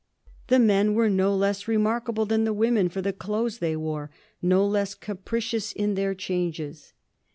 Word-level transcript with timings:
The 0.47 0.57
men 0.57 0.95
were 0.95 1.11
no 1.11 1.35
less 1.35 1.67
remarkable 1.67 2.25
than 2.25 2.43
the 2.43 2.55
women 2.55 2.89
for 2.89 3.03
the 3.03 3.13
clothes 3.13 3.59
they 3.59 3.75
wore, 3.75 4.09
no 4.41 4.65
less 4.65 4.95
capricious 4.95 5.71
in 5.71 5.93
their 5.93 6.15
changes. 6.15 6.93